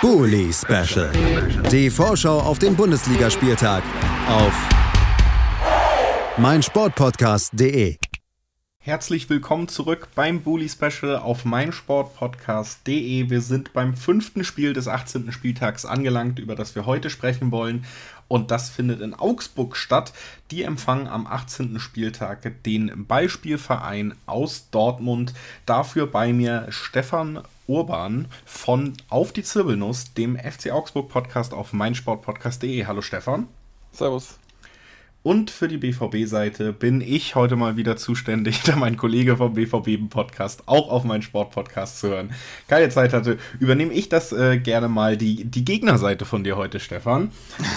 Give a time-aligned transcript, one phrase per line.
[0.00, 1.12] Bully Special.
[1.70, 3.82] Die Vorschau auf den Bundesligaspieltag
[4.28, 4.68] auf
[6.38, 7.96] meinsportpodcast.de.
[8.78, 13.28] Herzlich willkommen zurück beim Bully Special auf meinsportpodcast.de.
[13.28, 15.32] Wir sind beim fünften Spiel des 18.
[15.32, 17.84] Spieltags angelangt, über das wir heute sprechen wollen.
[18.30, 20.12] Und das findet in Augsburg statt.
[20.52, 21.80] Die empfangen am 18.
[21.80, 25.34] Spieltag den Ballspielverein aus Dortmund.
[25.66, 32.86] Dafür bei mir Stefan Urban von Auf die Zirbelnuss, dem FC Augsburg Podcast auf meinsportpodcast.de.
[32.86, 33.48] Hallo Stefan.
[33.90, 34.39] Servus.
[35.22, 40.62] Und für die BVB-Seite bin ich heute mal wieder zuständig, da mein Kollege vom BVB-Podcast
[40.66, 42.30] auch auf meinen Sportpodcast zu hören
[42.68, 46.80] keine Zeit hatte, übernehme ich das äh, gerne mal die, die Gegnerseite von dir heute,
[46.80, 47.30] Stefan.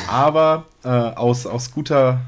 [0.08, 2.22] Aber äh, aus, aus guter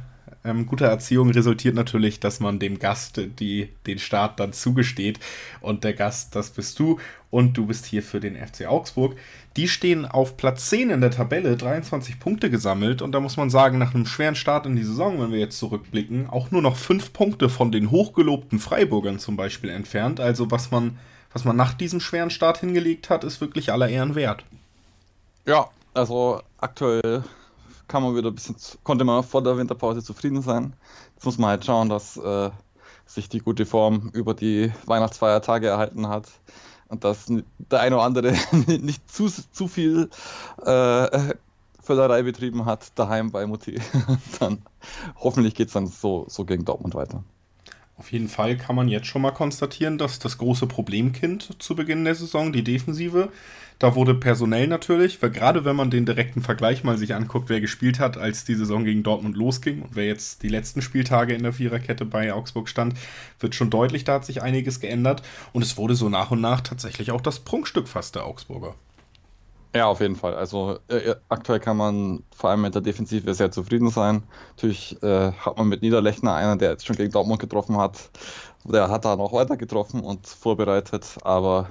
[0.46, 5.20] ähm, guter Erziehung resultiert natürlich, dass man dem Gast die, den Start dann zugesteht.
[5.62, 7.00] Und der Gast, das bist du.
[7.32, 9.18] Und du bist hier für den FC Augsburg.
[9.58, 13.02] Die stehen auf Platz 10 in der Tabelle, 23 Punkte gesammelt.
[13.02, 15.60] Und da muss man sagen, nach einem schweren Start in die Saison, wenn wir jetzt
[15.60, 20.20] zurückblicken, auch nur noch 5 Punkte von den hochgelobten Freiburgern zum Beispiel entfernt.
[20.20, 20.98] Also was man,
[21.34, 24.46] was man nach diesem schweren Start hingelegt hat, ist wirklich aller Ehren wert.
[25.46, 27.24] Ja, also aktuell
[27.88, 30.74] kann man wieder ein bisschen, konnte man vor der Winterpause zufrieden sein.
[31.16, 32.50] Jetzt muss man halt schauen, dass äh,
[33.06, 36.28] sich die gute Form über die Weihnachtsfeiertage erhalten hat
[36.88, 38.34] und dass der eine oder andere
[38.68, 40.10] nicht zu, zu viel
[40.66, 41.34] äh,
[41.82, 43.80] Völlerei betrieben hat daheim bei Mutti.
[44.40, 44.64] dann
[45.18, 47.24] hoffentlich geht es dann so, so gegen Dortmund weiter.
[47.98, 52.04] Auf jeden Fall kann man jetzt schon mal konstatieren, dass das große Problemkind zu Beginn
[52.04, 53.30] der Saison, die Defensive,
[53.80, 57.62] da wurde personell natürlich, weil gerade wenn man den direkten Vergleich mal sich anguckt, wer
[57.62, 61.44] gespielt hat, als die Saison gegen Dortmund losging und wer jetzt die letzten Spieltage in
[61.44, 62.96] der Viererkette bei Augsburg stand,
[63.40, 65.24] wird schon deutlich, da hat sich einiges geändert
[65.54, 68.76] und es wurde so nach und nach tatsächlich auch das Prunkstück fast der Augsburger.
[69.76, 70.36] Ja, auf jeden Fall.
[70.36, 74.24] Also äh, aktuell kann man vor allem mit der Defensive sehr zufrieden sein.
[74.52, 78.10] Natürlich äh, hat man mit Niederlechner einen, der jetzt schon gegen Dortmund getroffen hat.
[78.64, 81.68] Der hat da noch weiter getroffen und vorbereitet, aber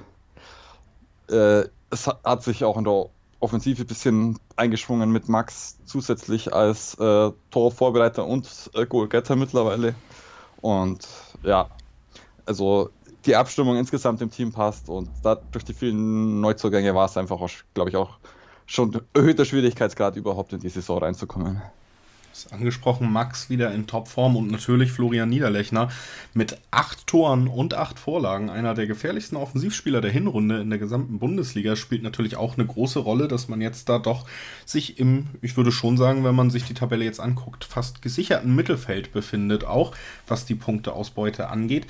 [1.31, 3.07] äh, es hat, sich auch in der
[3.39, 9.95] Offensive ein bisschen eingeschwungen mit Max zusätzlich als äh, Torvorbereiter und äh, Goalgetter mittlerweile.
[10.61, 11.07] Und
[11.41, 11.69] ja,
[12.45, 12.91] also
[13.25, 17.39] die Abstimmung insgesamt im Team passt und da, durch die vielen Neuzugänge war es einfach,
[17.73, 18.17] glaube ich, auch
[18.65, 21.61] schon erhöhter Schwierigkeitsgrad überhaupt in die Saison reinzukommen.
[22.51, 25.89] Angesprochen, Max wieder in Topform und natürlich Florian Niederlechner
[26.33, 28.49] mit acht Toren und acht Vorlagen.
[28.49, 32.99] Einer der gefährlichsten Offensivspieler der Hinrunde in der gesamten Bundesliga spielt natürlich auch eine große
[32.99, 34.27] Rolle, dass man jetzt da doch
[34.65, 38.53] sich im, ich würde schon sagen, wenn man sich die Tabelle jetzt anguckt, fast gesicherten
[38.53, 39.93] Mittelfeld befindet, auch
[40.27, 41.87] was die Punkteausbeute angeht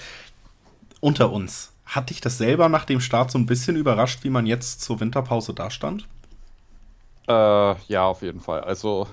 [1.05, 1.71] unter uns.
[1.85, 4.99] Hat dich das selber nach dem Start so ein bisschen überrascht, wie man jetzt zur
[4.99, 6.07] Winterpause dastand?
[7.27, 8.61] Äh, ja, auf jeden Fall.
[8.61, 9.05] Also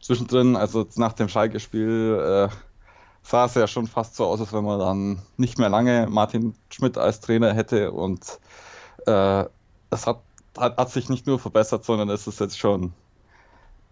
[0.00, 2.54] zwischendrin, also nach dem Schalke-Spiel, äh,
[3.22, 6.54] sah es ja schon fast so aus, als wenn man dann nicht mehr lange Martin
[6.70, 8.38] Schmidt als Trainer hätte und
[9.06, 9.44] äh,
[9.90, 10.22] es hat,
[10.56, 12.94] hat, hat, sich nicht nur verbessert, sondern es ist jetzt schon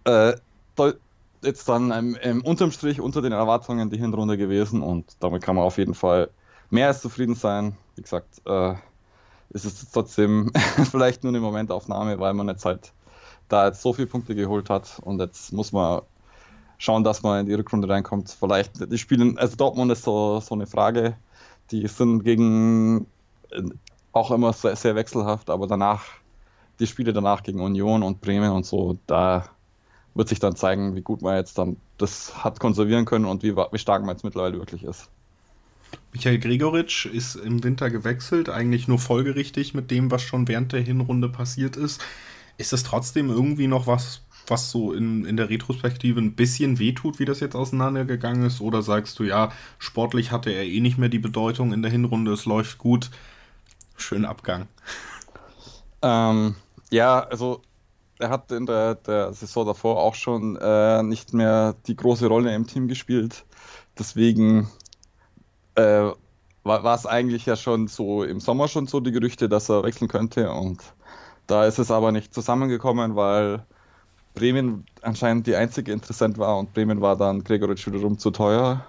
[0.05, 0.33] äh,
[1.43, 5.57] jetzt dann im, im unterm Strich unter den Erwartungen die Hinrunde gewesen und damit kann
[5.57, 6.31] man auf jeden Fall
[6.71, 7.77] mehr als zufrieden sein.
[7.95, 8.75] Wie gesagt, äh,
[9.51, 10.51] ist es trotzdem
[10.91, 12.93] vielleicht nur eine Momentaufnahme, weil man jetzt halt
[13.49, 16.03] da jetzt so viele Punkte geholt hat und jetzt muss man
[16.79, 18.37] schauen, dass man in die Rückrunde reinkommt.
[18.39, 21.17] Vielleicht, die spielen, also Dortmund ist so, so eine Frage,
[21.71, 23.07] die sind gegen
[23.51, 23.63] äh,
[24.13, 26.05] auch immer sehr, sehr wechselhaft, aber danach,
[26.81, 29.47] die Spiele danach gegen Union und Bremen und so, da
[30.15, 33.57] wird sich dann zeigen, wie gut man jetzt dann das hat konservieren können und wie,
[33.57, 35.09] wie stark man jetzt mittlerweile wirklich ist.
[36.13, 40.81] Michael Gregoritsch ist im Winter gewechselt, eigentlich nur folgerichtig mit dem, was schon während der
[40.81, 42.03] Hinrunde passiert ist.
[42.59, 47.19] Ist es trotzdem irgendwie noch was, was so in, in der Retrospektive ein bisschen wehtut,
[47.19, 48.61] wie das jetzt auseinandergegangen ist?
[48.61, 52.33] Oder sagst du, ja, sportlich hatte er eh nicht mehr die Bedeutung in der Hinrunde,
[52.33, 53.11] es läuft gut,
[53.97, 54.69] schön Abgang?
[56.03, 56.55] Ähm,
[56.91, 57.63] ja, also
[58.19, 62.55] er hat in der, der Saison davor auch schon äh, nicht mehr die große Rolle
[62.55, 63.45] im Team gespielt.
[63.99, 64.69] Deswegen
[65.77, 66.11] äh,
[66.65, 70.09] war es eigentlich ja schon so im Sommer schon so die Gerüchte, dass er wechseln
[70.09, 70.83] könnte und
[71.47, 73.65] da ist es aber nicht zusammengekommen, weil
[74.35, 78.85] Bremen anscheinend die einzige Interessent war und Bremen war dann Gregoritsch wiederum zu teuer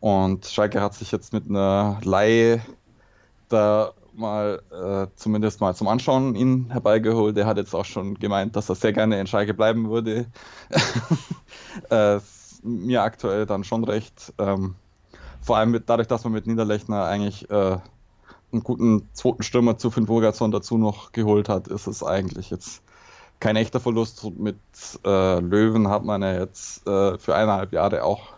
[0.00, 2.62] und Schalke hat sich jetzt mit einer Laie
[3.48, 7.36] da mal äh, zumindest mal zum Anschauen ihn herbeigeholt.
[7.36, 10.26] Der hat jetzt auch schon gemeint, dass er sehr gerne in Schalke bleiben würde.
[11.90, 12.20] äh,
[12.62, 14.32] mir aktuell dann schon recht.
[14.38, 14.76] Ähm,
[15.44, 17.76] vor allem mit, dadurch, dass man mit Niederlechner eigentlich äh,
[18.52, 22.82] einen guten zweiten Stürmer zu Finn Burgerson dazu noch geholt hat, ist es eigentlich jetzt
[23.40, 24.24] kein echter Verlust.
[24.38, 24.56] Mit
[25.04, 28.32] äh, Löwen hat man ja jetzt äh, für eineinhalb Jahre auch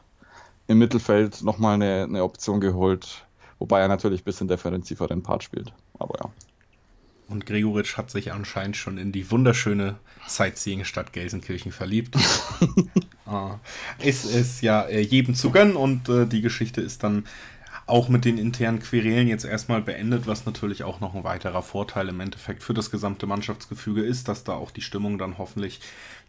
[0.66, 3.24] im Mittelfeld nochmal eine, eine Option geholt,
[3.60, 5.72] wobei er natürlich ein bisschen defensiveren Part spielt.
[5.98, 6.30] Aber ja.
[7.28, 9.96] Und Gregoritsch hat sich anscheinend schon in die wunderschöne
[10.28, 12.16] Sightseeing-Stadt Gelsenkirchen verliebt.
[13.26, 13.58] ah,
[13.98, 17.24] es ist ja äh, jedem zu gönnen und äh, die Geschichte ist dann
[17.86, 22.08] auch mit den internen Querelen jetzt erstmal beendet, was natürlich auch noch ein weiterer Vorteil
[22.08, 25.80] im Endeffekt für das gesamte Mannschaftsgefüge ist, dass da auch die Stimmung dann hoffentlich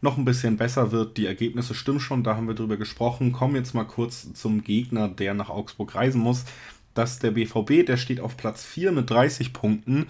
[0.02, 1.18] noch ein bisschen besser wird.
[1.18, 3.32] Die Ergebnisse stimmen schon, da haben wir drüber gesprochen.
[3.32, 6.46] Kommen jetzt mal kurz zum Gegner, der nach Augsburg reisen muss.
[6.94, 10.08] Das ist der BVB, der steht auf Platz 4 mit 30 Punkten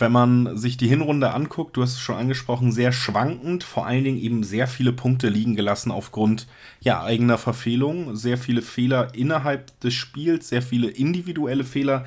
[0.00, 4.04] wenn man sich die Hinrunde anguckt, du hast es schon angesprochen, sehr schwankend, vor allen
[4.04, 6.46] Dingen eben sehr viele Punkte liegen gelassen aufgrund
[6.80, 12.04] ja, eigener Verfehlungen, sehr viele Fehler innerhalb des Spiels, sehr viele individuelle Fehler.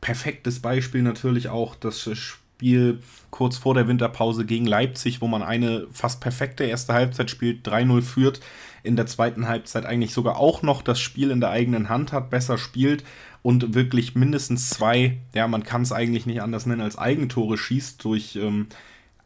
[0.00, 3.00] Perfektes Beispiel natürlich auch das Spiel
[3.30, 8.02] kurz vor der Winterpause gegen Leipzig, wo man eine fast perfekte erste Halbzeit spielt, 3-0
[8.02, 8.40] führt,
[8.84, 12.30] in der zweiten Halbzeit eigentlich sogar auch noch das Spiel in der eigenen Hand hat,
[12.30, 13.02] besser spielt
[13.42, 18.04] und wirklich mindestens zwei, ja, man kann es eigentlich nicht anders nennen als Eigentore schießt
[18.04, 18.68] durch ähm,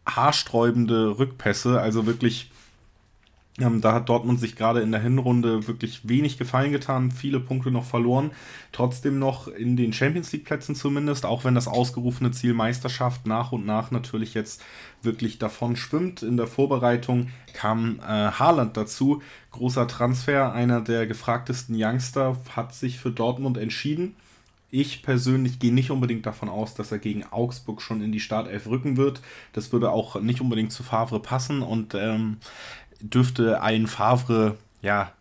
[0.07, 1.81] haarsträubende Rückpässe.
[1.81, 2.51] Also wirklich,
[3.61, 7.71] ähm, da hat Dortmund sich gerade in der Hinrunde wirklich wenig gefallen getan, viele Punkte
[7.71, 8.31] noch verloren.
[8.73, 13.53] Trotzdem noch in den Champions League Plätzen zumindest, auch wenn das ausgerufene Ziel Meisterschaft nach
[13.53, 14.63] und nach natürlich jetzt
[15.03, 16.23] wirklich davon schwimmt.
[16.23, 22.99] In der Vorbereitung kam äh, Haaland dazu, großer Transfer, einer der gefragtesten Youngster, hat sich
[22.99, 24.15] für Dortmund entschieden.
[24.71, 28.67] Ich persönlich gehe nicht unbedingt davon aus, dass er gegen Augsburg schon in die Startelf
[28.67, 29.23] rücken wird.
[29.55, 32.37] Das würde auch nicht unbedingt zu Favre passen und ähm,
[33.01, 35.13] dürfte allen Favre, ja,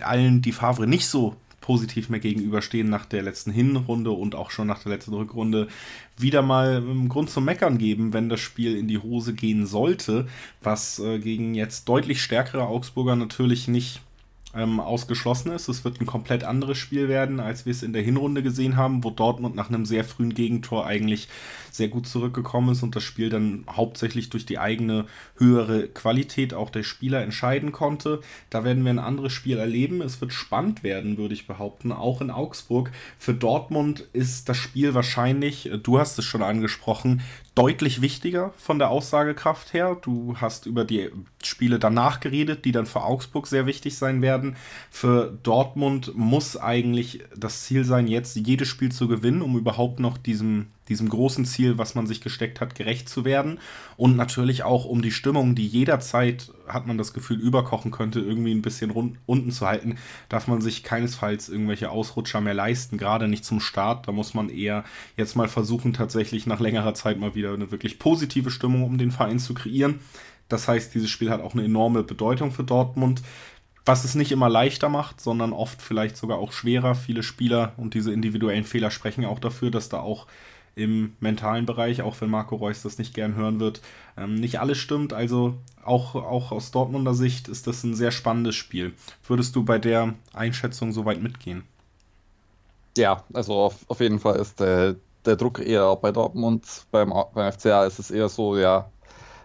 [0.00, 4.66] allen, die Favre nicht so positiv mehr gegenüberstehen nach der letzten Hinrunde und auch schon
[4.66, 5.68] nach der letzten Rückrunde
[6.18, 10.28] wieder mal einen Grund zum Meckern geben, wenn das Spiel in die Hose gehen sollte,
[10.62, 14.02] was äh, gegen jetzt deutlich stärkere Augsburger natürlich nicht
[14.56, 15.68] ähm, ausgeschlossen ist.
[15.68, 19.04] Es wird ein komplett anderes Spiel werden, als wir es in der Hinrunde gesehen haben,
[19.04, 21.28] wo Dortmund nach einem sehr frühen Gegentor eigentlich
[21.70, 25.06] sehr gut zurückgekommen ist und das Spiel dann hauptsächlich durch die eigene
[25.36, 28.20] höhere Qualität auch der Spieler entscheiden konnte.
[28.48, 30.00] Da werden wir ein anderes Spiel erleben.
[30.00, 32.92] Es wird spannend werden, würde ich behaupten, auch in Augsburg.
[33.18, 37.22] Für Dortmund ist das Spiel wahrscheinlich, du hast es schon angesprochen,
[37.54, 39.96] deutlich wichtiger von der Aussagekraft her.
[40.00, 41.10] Du hast über die
[41.42, 44.56] Spiele danach geredet, die dann für Augsburg sehr wichtig sein werden.
[44.90, 50.18] Für Dortmund muss eigentlich das Ziel sein, jetzt jedes Spiel zu gewinnen, um überhaupt noch
[50.18, 53.58] diesem diesem großen Ziel, was man sich gesteckt hat, gerecht zu werden.
[53.96, 58.52] Und natürlich auch, um die Stimmung, die jederzeit, hat man das Gefühl, überkochen könnte, irgendwie
[58.52, 59.96] ein bisschen rund, unten zu halten,
[60.28, 64.08] darf man sich keinesfalls irgendwelche Ausrutscher mehr leisten, gerade nicht zum Start.
[64.08, 64.84] Da muss man eher
[65.16, 69.10] jetzt mal versuchen, tatsächlich nach längerer Zeit mal wieder eine wirklich positive Stimmung um den
[69.10, 70.00] Verein zu kreieren.
[70.48, 73.22] Das heißt, dieses Spiel hat auch eine enorme Bedeutung für Dortmund
[73.86, 76.94] was es nicht immer leichter macht, sondern oft vielleicht sogar auch schwerer.
[76.94, 80.26] Viele Spieler und diese individuellen Fehler sprechen auch dafür, dass da auch
[80.76, 83.80] im mentalen Bereich, auch wenn Marco Reus das nicht gern hören wird,
[84.16, 85.12] ähm, nicht alles stimmt.
[85.12, 85.54] Also
[85.84, 88.94] auch, auch aus Dortmunder Sicht ist das ein sehr spannendes Spiel.
[89.26, 91.64] Würdest du bei der Einschätzung soweit mitgehen?
[92.96, 96.86] Ja, also auf, auf jeden Fall ist der, der Druck eher bei Dortmund.
[96.90, 98.88] Beim, beim FCA ist es eher so, ja,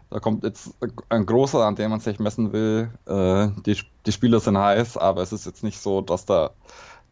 [0.09, 0.71] da kommt jetzt
[1.09, 2.91] ein großer, an dem man sich messen will.
[3.05, 6.51] Äh, die, die Spieler sind heiß, aber es ist jetzt nicht so, dass da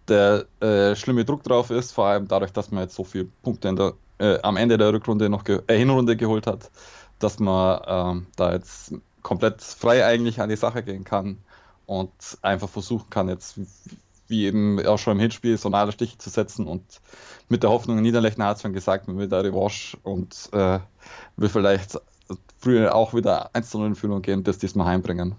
[0.08, 3.74] der äh, schlimme Druck drauf ist, vor allem dadurch, dass man jetzt so viele Punkte
[3.76, 6.72] der, äh, am Ende der Rückrunde noch ge äh, Hinrunde geholt hat,
[7.20, 11.38] dass man ähm, da jetzt komplett frei eigentlich an die Sache gehen kann
[11.86, 13.60] und einfach versuchen kann, jetzt
[14.28, 16.84] wie eben auch schon im Hinspiel so einen Stich zu setzen und
[17.50, 20.80] mit der Hoffnung, Niederlechner hat es schon gesagt, man will da Revanche und äh,
[21.38, 22.00] will vielleicht
[22.60, 25.36] früher auch wieder 1 zu 0 in Führung gehen das diesmal heimbringen.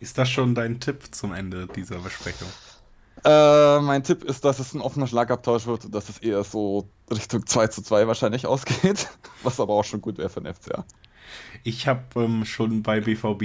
[0.00, 2.48] Ist das schon dein Tipp zum Ende dieser Besprechung?
[3.24, 6.88] Äh, mein Tipp ist, dass es ein offener Schlagabtausch wird und dass es eher so
[7.10, 9.08] Richtung 2 zu 2 wahrscheinlich ausgeht,
[9.42, 10.84] was aber auch schon gut wäre für den FCA.
[11.62, 13.40] Ich habe ähm, schon bei BVB,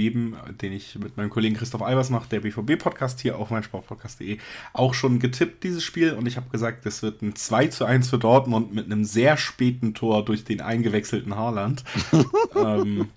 [0.60, 4.38] den ich mit meinem Kollegen Christoph Albers mache, der BVB-Podcast hier auf meinsportpodcast.de,
[4.74, 6.12] auch schon getippt, dieses Spiel.
[6.12, 9.38] Und ich habe gesagt, das wird ein 2 zu 1 für Dortmund mit einem sehr
[9.38, 11.82] späten Tor durch den eingewechselten Haaland.
[12.54, 13.08] ähm,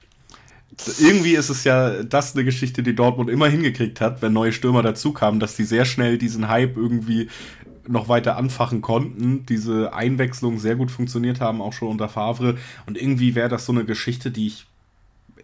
[0.99, 4.81] irgendwie ist es ja das eine Geschichte, die Dortmund immer hingekriegt hat, wenn neue Stürmer
[4.81, 7.29] dazukamen, dass die sehr schnell diesen Hype irgendwie
[7.87, 12.57] noch weiter anfachen konnten, diese Einwechslung sehr gut funktioniert haben, auch schon unter Favre.
[12.85, 14.65] Und irgendwie wäre das so eine Geschichte, die ich.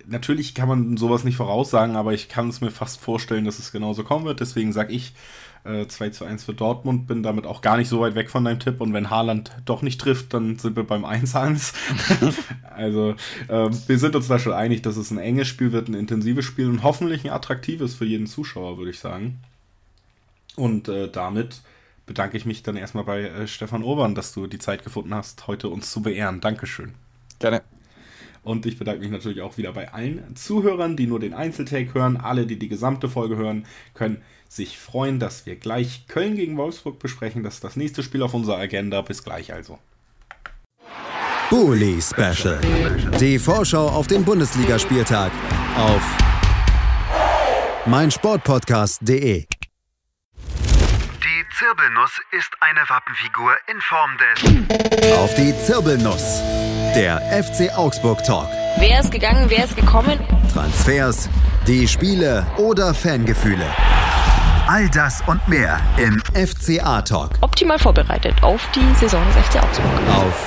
[0.08, 3.72] Natürlich kann man sowas nicht voraussagen, aber ich kann es mir fast vorstellen, dass es
[3.72, 4.40] genauso kommen wird.
[4.40, 5.14] Deswegen sage ich
[5.64, 7.08] äh, 2 zu 1 für Dortmund.
[7.08, 8.82] Bin damit auch gar nicht so weit weg von deinem Tipp.
[8.82, 11.74] Und wenn Haaland doch nicht trifft, dann sind wir beim 1-1.
[12.76, 13.16] also
[13.48, 16.46] äh, wir sind uns da schon einig, dass es ein enges Spiel wird, ein intensives
[16.46, 19.40] Spiel und hoffentlich ein attraktives für jeden Zuschauer, würde ich sagen.
[20.56, 21.62] Und äh, damit
[22.06, 25.48] bedanke ich mich dann erstmal bei äh, Stefan Obern, dass du die Zeit gefunden hast,
[25.48, 26.42] heute uns zu beehren.
[26.42, 26.94] Dankeschön.
[27.38, 27.62] Gerne.
[28.50, 32.18] Und ich bedanke mich natürlich auch wieder bei allen Zuhörern, die nur den Einzeltake hören.
[32.18, 36.98] Alle, die die gesamte Folge hören, können sich freuen, dass wir gleich Köln gegen Wolfsburg
[36.98, 37.44] besprechen.
[37.44, 39.04] Das ist das nächste Spiel auf unserer Agenda.
[39.04, 39.78] Bis gleich also.
[41.52, 42.60] Bully Special.
[43.20, 45.32] Die Vorschau auf den Bundesligaspieltag
[45.78, 46.02] auf
[47.86, 49.44] meinsportpodcast.de.
[49.44, 49.48] Die
[51.56, 54.44] Zirbelnuss ist eine Wappenfigur in Form des
[55.20, 56.42] Auf die Zirbelnuss.
[56.96, 58.48] Der FC Augsburg Talk.
[58.78, 60.20] Wer ist gegangen, wer ist gekommen?
[60.52, 61.30] Transfers,
[61.68, 63.66] die Spiele oder Fangefühle.
[64.68, 69.86] All das und mehr im FCA Talk Optimal vorbereitet auf die Saison des FC Augsburg.
[70.16, 70.44] auf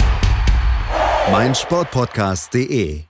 [1.31, 3.05] meinsportpodcast.de.